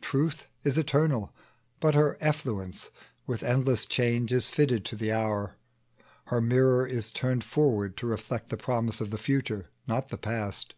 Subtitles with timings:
[0.00, 1.32] Truth is eternal,
[1.78, 2.90] but her effluence,
[3.28, 5.54] With endless change is fitted to the hour;
[6.24, 10.74] Her mirror is turned forward to reflect The promise of the future, not the past.